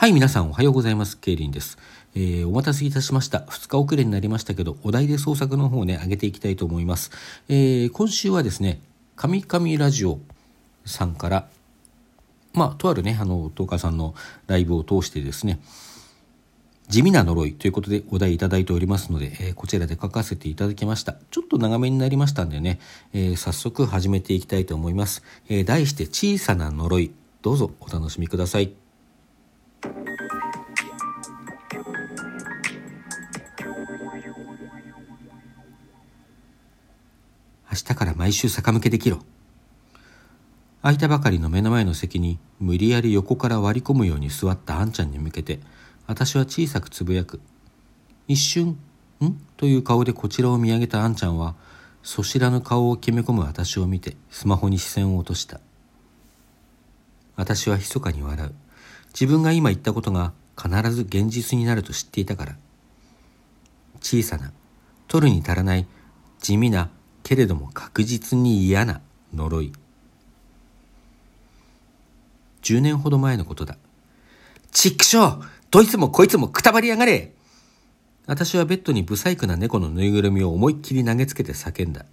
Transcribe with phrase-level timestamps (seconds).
[0.00, 1.18] はい、皆さんおはようございます。
[1.18, 1.76] ケイリンです。
[2.14, 3.40] えー、お待たせいたしました。
[3.40, 7.10] 2日遅れになりましたけど、お題で創作の方をね、上げていきたいと思います。
[7.50, 8.80] えー、今週はですね、
[9.14, 10.18] 神々ラジオ
[10.86, 11.48] さんから、
[12.54, 14.14] まあ、とあるね、あの、東海さんの
[14.46, 15.60] ライブを通してですね、
[16.88, 21.16] 地味な呪いということでお題いただいておりますので、えー、こちらで書かせていただきました。
[21.30, 22.80] ちょっと長めになりましたんでね、
[23.12, 25.22] えー、早速始めていきたいと思います。
[25.50, 27.12] えー、題して小さな呪い。
[27.42, 28.72] どうぞお楽しみください。
[37.90, 39.18] 明日から毎週逆向けできろ。
[40.80, 45.58] 空いたばかりの目の前の席に無理やり横から割り込むように座ったあんちゃんに向けて
[46.06, 47.40] 私は小さくつぶやく。
[48.28, 48.78] 一瞬、
[49.20, 49.34] ん？
[49.56, 51.56] という顔でこちらを見上げたあんちゃんは
[52.04, 55.58] そしらぬ顔を決め込む私を見てスマホに視線を落とした。
[57.34, 58.54] 私は密かに笑う。
[59.08, 62.56] 自分が今言ったことが必ず現実になると知っていたから。
[64.00, 64.52] 小さな、
[65.08, 65.88] 取るに足らない
[66.38, 66.88] 地味な
[67.30, 69.00] けれども確実に嫌な
[69.32, 69.72] 呪い。
[72.62, 73.76] 10年ほど前のことだ。
[74.72, 77.32] ちくしょうどいつもこいつもくたばりやがれ
[78.26, 82.04] 私はベッドに不細工な猫のぬいぐるみを思いっきり投げつけて叫んだ。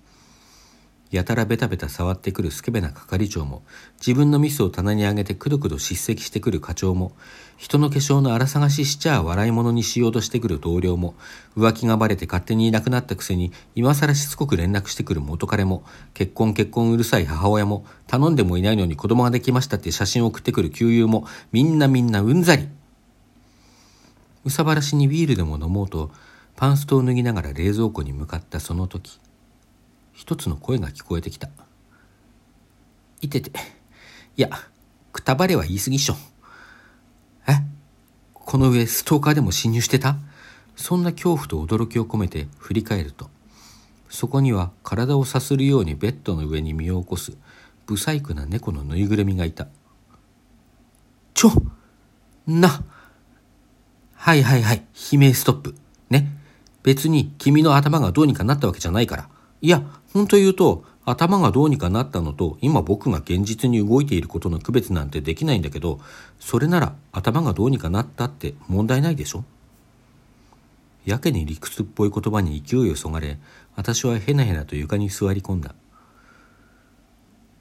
[1.12, 3.64] やたらベタベタ触ってくるスケベな係長も、
[4.00, 7.14] 自分のミスを棚に上げてくどくど叱責してくる課長も、
[7.56, 11.16] 人の化粧の荒探ししちゃ笑い物にしようとしてくる同僚も、
[11.56, 22.68] 浮気がバレて勝手にいなくなったくせに、今更しつこく連絡してくる元彼も、結婚結婚うるさい母親も、頼んでもいないのに子供ができましたって写真を送ってくる旧友も、みんなみんなうんざり。
[24.44, 26.12] うさばらしにビールでも飲もうと、
[26.58, 29.20] パンストを脱ぎながら冷蔵庫に向かったその時、
[30.18, 31.48] 一つの声が聞こえてきた。
[33.22, 33.52] いてて。
[34.36, 34.50] いや、
[35.14, 36.16] くたばれは言い過ぎっしょ。
[37.48, 37.62] え？
[38.34, 40.18] この上ストーカーでも侵入してた？
[40.76, 43.30] そんな恐怖と驚きを込めて振り返ると、
[44.10, 47.38] そこには体をさするようにベッドの上に身を起こす、
[47.86, 49.68] 不細工な猫のぬいぐるみがいた。
[51.36, 51.52] ちょ
[52.48, 52.84] な
[54.16, 55.76] はいはいはい、悲鳴ストップ。
[56.10, 56.28] ね？
[56.82, 59.30] 別に君の頭がどうにかなったわけじゃないから。
[59.62, 66.00] いや、本当言うと、頭がどうにかなったのと、今僕が現実に動いていることの区別なんてできないんだけど、
[66.40, 69.46] それなら頭がどうにかなったって問題ないでしょ？
[71.06, 73.40] やけに理屈っぽい言葉に勢いをそがれ、
[73.76, 75.74] 私はへなへなと床に座り込んだ。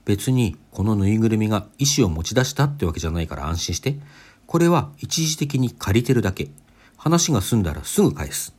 [0.04, 3.98] 別にこのぬいぐるみが意思を持ち出したってわけじゃないから安心して。
[4.46, 6.48] これは一時的に借りてるだけ。
[6.96, 8.54] 話が済んだらすぐ返す。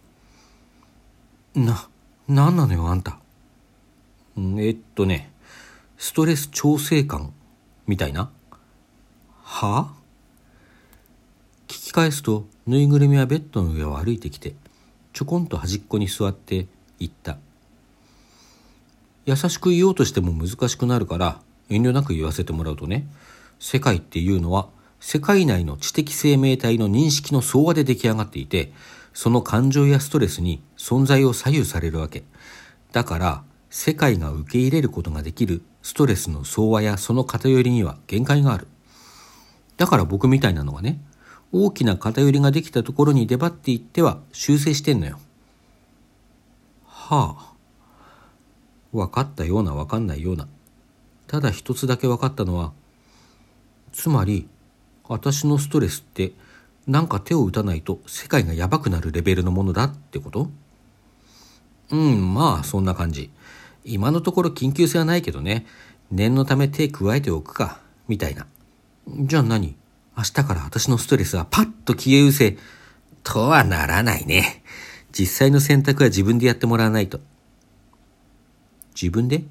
[1.56, 1.90] な、
[2.30, 3.20] なんなのよあんた。
[4.38, 5.32] えっとね、
[5.98, 7.34] ストレス調整感
[7.88, 8.30] みたいな？
[9.42, 9.90] は？
[9.90, 9.94] あ
[11.68, 14.54] 聞き返すと、ぬいぐるみはベッドの上を歩いてきて、
[15.12, 16.68] ちょこんと端っこに座って
[17.00, 17.40] 言った。
[19.26, 23.08] 優しく言おうとしても難しくなるから、遠慮なく言わせてもらうとね、
[23.60, 28.72] 世界っていうのは、世界内の知的生命体の認識の総和で出来上がっていて、
[29.14, 32.24] その感情やストレスに存在を左右されるわけ。
[32.94, 38.68] だから、世界が受け入れることができるストレスの相和やその偏りには限界がある。
[39.78, 41.00] だから僕みたいなのがね、
[41.52, 45.20] 大きな偏りができたところに出張っていっては修正してんのよ。
[46.86, 47.54] はあ。
[48.92, 50.48] 分かったような分かんないような。
[51.28, 52.72] ただ一つだけ分かったのは、
[53.92, 54.48] つまり、
[55.08, 56.34] 私のストレスって
[56.86, 60.50] なんか手を打たないと世界がやばくなるレベルのものだってこと？
[61.92, 63.30] うん、まあそんな感じ。
[63.88, 65.66] 今のところ緊急性はないけどね、
[66.12, 68.46] 念のため手加えておくか、みたいな。
[69.08, 69.76] じゃあ何？
[70.18, 72.58] 明日から私のストレスはパッと消え失せ、
[73.24, 74.64] とはならないね。
[75.12, 77.20] 実際の選択は自分でやってもらわないと。
[78.94, 79.44] 自分で？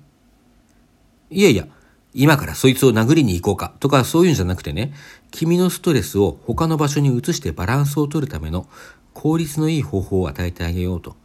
[1.30, 1.66] いやいや、
[2.14, 4.92] 今からそいつを殴りに行こうかとかそういうんじゃなくてね、
[5.30, 8.68] 君のストレスを他の場所に移してバランスを取るための
[9.14, 11.16] 効率のいい方法を与えてあげようと。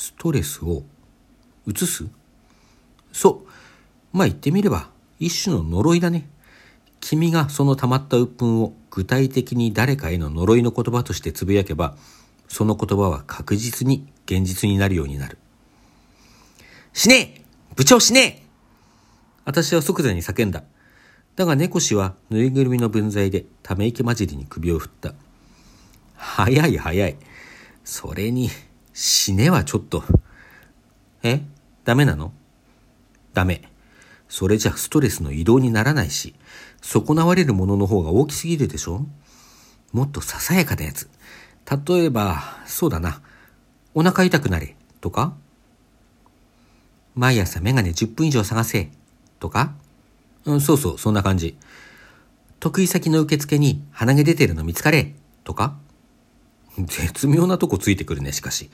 [0.00, 0.82] ストレスを
[1.66, 2.06] 移す？
[3.12, 4.16] そう。
[4.16, 4.88] まあ言ってみれば、
[5.18, 6.26] 一種の呪いだね。
[7.00, 11.98] 君がその溜まった鬱憤を具体的に誰かへの呪いの言葉としてつぶやけば、
[12.48, 15.36] その言葉は確実に現実になるようになる。
[16.94, 17.44] 死ねえ
[17.76, 18.42] 部長死ねえ
[19.44, 20.64] 私は即座に叫んだ。
[21.36, 25.12] だが猫氏はぬいぐるみの分際でため息混じりに首を振った。
[26.16, 27.16] 早い早い。
[27.84, 28.48] それに、
[28.92, 30.04] 死ねはちょっと。
[31.22, 31.42] え？
[31.84, 32.32] ダメなの？
[33.32, 33.62] ダメ。
[34.28, 36.34] それじゃストレスの移動にならないし、
[36.80, 39.06] 損なわれるものの方が大きすぎるでしょ？
[39.92, 41.10] もっとささやかなやつ。
[41.86, 43.22] 例えば、そうだな。
[43.94, 44.76] お腹痛くなれ。
[45.00, 45.34] とか？
[47.14, 48.90] 毎朝メガネ10分以上探せ。
[49.40, 49.72] とか？
[50.44, 51.56] うん、そうそう、そんな感じ。
[52.60, 55.14] 得意先の受付に鼻毛出てるの見つかれ。
[55.44, 55.76] とか？
[56.78, 58.70] 絶妙なとこついてくるね、しかし。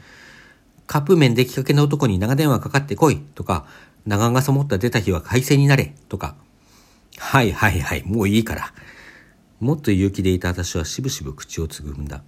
[0.87, 3.19] カップ麺出来かけの男に長電話かかってこい。
[3.35, 3.67] とか、
[4.07, 5.95] 長傘持った出た日は海鮮になれ。
[6.09, 6.37] とか。
[7.19, 8.73] はいはいはい、もういいから。
[9.59, 12.23] もっと勇気でいた私はしぶしぶ口をつぐんだ。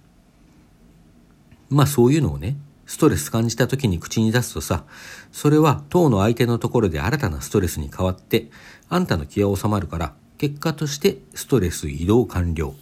[1.69, 2.57] まあそういうのをね、
[2.87, 4.83] ストレス感じた時に口に出すとさ、
[5.31, 8.49] それは当の相手のところで新たなストレスに変わって、
[8.89, 12.73] あんたの気は収まるから、結果としてストレス移動完了。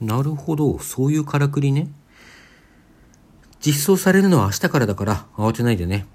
[0.00, 1.88] なるほど、そういうからくりね。
[3.60, 6.06] 実装されるのは明日からだから慌てないでね。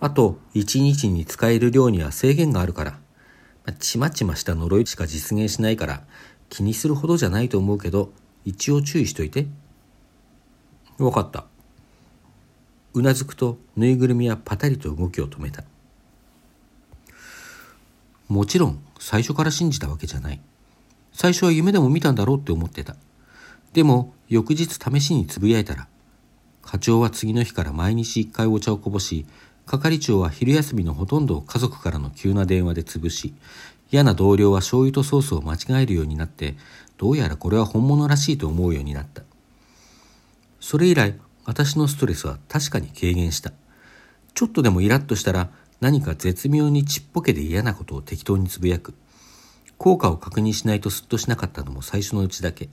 [0.00, 2.98] あと、一日に使える量には制限があるから。
[3.72, 6.04] ちまちました呪いしか実現しないから
[6.48, 8.12] 気にするほどじゃないと思うけど
[8.44, 9.46] 一応注意しといて。
[10.98, 11.46] わかった。
[12.94, 15.64] うなずくとぬいぐるみはパタリと動きを止めた。
[18.28, 20.40] もちろん最初から信じたわけじゃない。
[21.12, 22.96] 最初は夢でも見たんだろうって思ってた。
[23.76, 25.86] でも翌日試しにつぶやいたら
[26.62, 29.26] 課長は次の日から毎日一回お茶をこぼし
[29.66, 33.34] 係長は昼休みのほとんどを家族からの急な電話で潰し、
[33.90, 36.54] 嫌な同僚は醤油とソースを間違えるようになって、
[36.96, 39.24] どうやらこれは本物らしいと思うようになった。
[40.60, 43.52] それ以来、私のストレスは確かに軽減した。
[44.34, 45.50] ちょっとでもイラッとしたら、
[45.80, 48.94] 何か絶妙にちっぽけで嫌なことを適当につぶやく。
[49.78, 52.68] 効果を確認しないとすっとしなかったのも最初のうちだけ。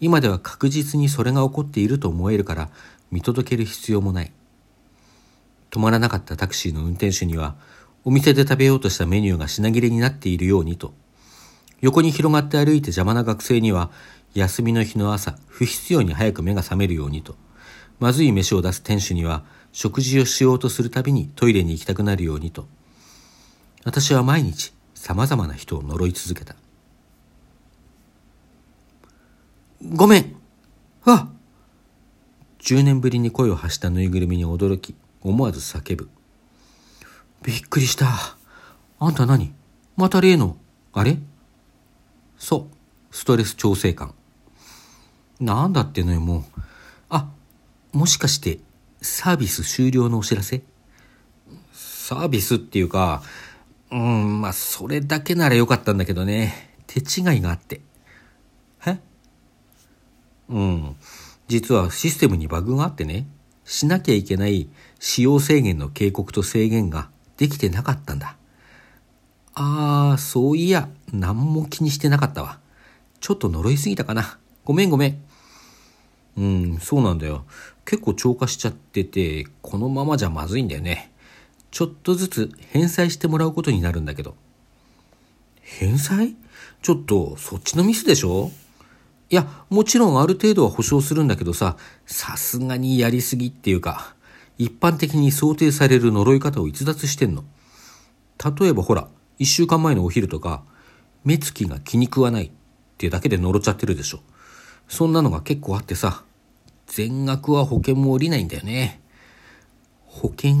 [0.00, 2.70] 今では確実にそれが起こっていると思えるから、
[3.10, 4.32] 見届ける必要もない。
[5.70, 7.56] 止まらなかったタクシーの運転手には、
[8.04, 10.94] お店で食べようとしたメニューが品切れになっているようにと、
[11.80, 13.90] 横に広がって歩いて邪魔な学生には、
[14.34, 17.36] 休みの日の朝、不必要に早く目が覚めるようにと、
[17.98, 22.68] まずい飯を出す店主には、食事をしようとするたびにトイレに行きたくなるようにと、
[23.84, 24.72] 私は毎日
[25.04, 26.56] 様々な人を呪い続けた。
[29.82, 30.36] ごめん
[31.04, 31.28] あ
[32.60, 36.08] 10年ぶりに声を発したぬいぐるみに驚き、思わず叫ぶ。
[37.42, 38.08] びっくりした。
[38.98, 39.52] あんた何？
[39.98, 40.56] また例の、
[40.94, 41.18] あれ？
[42.38, 44.14] そう、ストレス調整官。
[45.38, 46.44] なんだってのよ、もう。
[47.10, 47.28] あ、
[47.92, 48.60] もしかして、
[49.02, 50.62] サービス終了のお知らせ？
[51.74, 53.22] サービスっていうか、
[53.90, 56.74] うん、まあ、それだけならよかったんだけどね。
[56.86, 57.80] 手違いがあって。
[58.86, 58.98] え？
[60.48, 60.96] うん。
[61.48, 63.26] 実はシステムにバグがあってね。
[63.64, 68.36] しなきゃいけない使用制限の警告と制限ができてなかったんだ。
[69.54, 72.58] ああ、そういや、何も気にしてなかったわ。
[73.20, 74.38] ちょっと呪いすぎたかな。
[74.64, 75.22] ごめんごめん。
[76.36, 77.44] うん、そうなんだよ。
[77.84, 81.12] 結構超過しちゃってて、このままじゃまずいんだよね。
[81.74, 84.36] ちょっとずつ返済してもらうことになるんだけど。
[85.60, 86.36] 返済？
[86.82, 88.52] ちょっと、そっちのミスでしょ？
[89.28, 91.76] いや、もちろんある程度は保証するんだけどさ、
[92.06, 94.14] さすがにやりすぎっていうか、
[94.56, 97.42] 一般的に想定される呪い方を逸脱してんの。
[98.56, 99.08] 例えばほら、
[99.40, 100.62] 一週間前のお昼とか、
[101.24, 102.50] 目つきが気に食わないっ
[102.98, 104.20] ていうだけで呪っちゃってるでしょ。
[104.86, 106.22] そんなのが結構あってさ、
[106.86, 109.00] 全額は保険も下りないんだよね。
[110.04, 110.58] 保険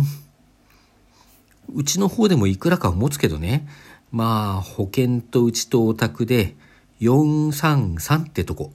[1.72, 3.66] うちの方でもいくらか持つけどね。
[4.10, 6.56] まあ、保険とうちとお宅で、
[7.00, 8.72] 433ってとこ。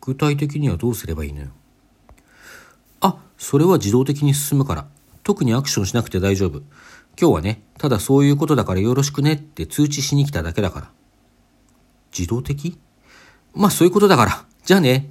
[0.00, 1.48] 具体的にはどうすればいいのよ。
[3.00, 4.86] あ、それは自動的に進むから。
[5.22, 6.62] 特にアクションしなくて大丈夫。
[7.20, 10.90] 今日はね、ただそういうことだからよろしくねって通知しに来ただけだから。
[12.16, 12.78] 自動的？
[13.54, 14.44] まあそういうことだから。
[14.64, 15.10] じゃあね。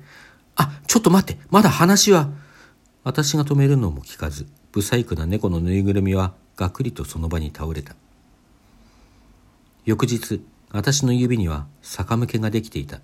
[0.55, 1.41] あ、ちょっと待って。
[1.50, 2.29] まだ話は。
[3.03, 7.96] 私が止めるのも聞かず、不細工な猫のぬいぐるみはがくりとその場に倒れた。
[9.86, 13.00] 翌日、私の指には逆向けができていた。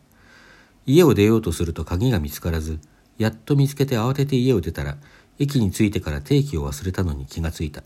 [0.86, 2.82] 家を出ようとすると鍵が見つからず、
[3.18, 4.98] やっと見つけて慌てて家を出たら、
[5.40, 7.84] 駅に着いてから定期を忘れたのに気がついた。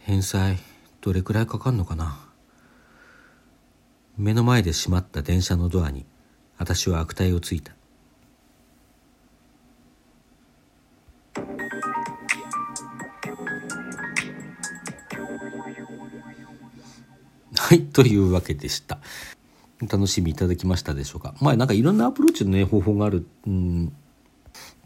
[0.00, 0.58] 返済、
[1.00, 2.18] どれくらいかかんのかな？
[4.18, 6.04] 目の前で閉まった電車のドアに、
[6.58, 7.72] 私は悪態をついた。
[17.74, 19.00] はい、というわけでした。
[19.80, 21.34] 楽しみいただきましたでしょうか。
[21.40, 23.26] まあなんかいろんなアプローチのね、方法がある。
[23.48, 23.92] うん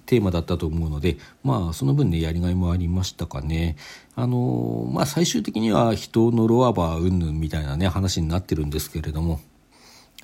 [0.06, 3.76] テーマだったと思うので、まあ、その分ね、やりがいもありましたかね。
[4.14, 9.38] あの、まあ、最終的には人のロアバーうんぬんみたいなね、話になってるんですけれども、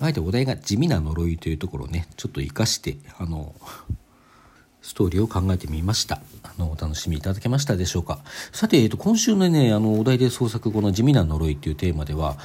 [0.01, 3.55] あえてお題が地味な呪いというところをね、ちょっと活かして、あの、
[4.81, 6.23] ストーリーを考えてみました。
[6.59, 8.21] あの、お楽しみいただけましたでしょうか。
[8.53, 12.37] さて、えっと、今週のね、あの、お題で創作後の地味な呪いっていうテーマでは、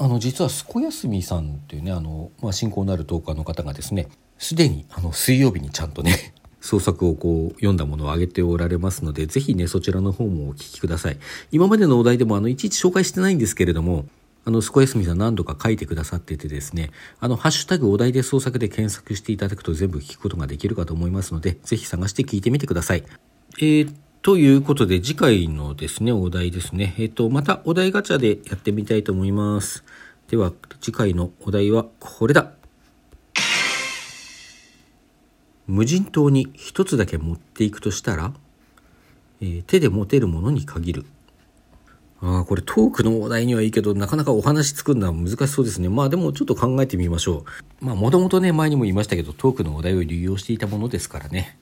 [0.00, 4.06] あの実はすこやすみさんっていうねあの、まあ、親交のあるトーカーの方がですね
[4.38, 11.18] すでにあの水曜日にちゃんとね 創作をこう読んだものを挙げておられますのでぜひねそちらの方もお聞きください
[11.50, 14.06] 今までのお題でもあのいちいち紹介してないんですけれども
[14.48, 16.90] あの、すこやすみさん何度か書いてくださっててですね、
[17.20, 23.04] あの、ハッシュタグお題で創作で検索していただくと全部聞くことができるかと思いますので、ぜひ探して聞いてみてください。
[23.58, 26.94] えー、ということで、次回のですね、お題ですね。
[26.96, 29.84] えっ、ー、と、またお題ガチャでやってみたいと思います。
[30.28, 30.50] では
[30.80, 32.52] 次回のお題はこれだ
[35.66, 38.32] 無人島に一つだけ持っていくとしたら、
[39.42, 41.06] えー、手で持てるものに限る
[42.20, 45.88] ああ、これトークのお題にはいいけど、なかなかお話作るのは難しそうですね。
[45.88, 47.44] まあでもちょっと考えてみましょ
[47.80, 47.84] う。
[47.84, 51.58] まあもともとね、前にも言いましたけど、トークのお題を利用していたものですからね。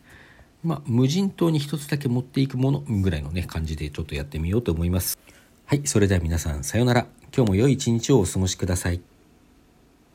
[0.64, 5.18] まあ無人島に一つだけ持っていくものぐらいのね、感じでちょっとやってみようと思います。
[5.66, 7.06] はい、それでは皆さん、さようなら。
[7.36, 9.00] 今日も良い一日をお過ごしください。